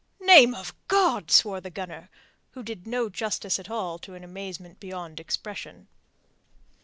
"Name 0.19 0.55
of 0.55 0.73
God!" 0.87 1.29
swore 1.29 1.61
the 1.61 1.69
gunner, 1.69 2.09
which 2.53 2.65
did 2.65 2.87
no 2.87 3.07
justice 3.07 3.59
at 3.59 3.69
all 3.69 3.99
to 3.99 4.15
an 4.15 4.23
amazement 4.23 4.79
beyond 4.79 5.19
expression. 5.19 5.89